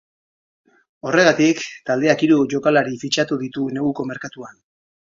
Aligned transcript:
Horregatik, 1.09 1.61
taldeak 1.91 2.25
hiru 2.29 2.39
jokalari 2.57 2.99
fitxatu 3.05 3.41
ditu 3.47 3.71
neguko 3.79 4.11
merkatuan. 4.15 4.61